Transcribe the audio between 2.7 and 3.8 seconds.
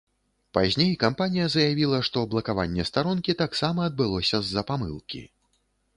старонкі таксама